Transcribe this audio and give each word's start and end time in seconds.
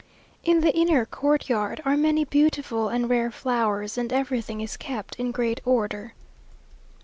In 0.43 0.61
the 0.61 0.75
inner 0.75 1.05
courtyard 1.05 1.79
are 1.85 1.95
many 1.95 2.25
beautiful 2.25 2.89
and 2.89 3.07
rare 3.07 3.29
flowers, 3.29 3.99
and 3.99 4.11
everything 4.11 4.59
is 4.59 4.75
kept 4.75 5.15
in 5.19 5.29
great 5.29 5.61
order. 5.63 6.15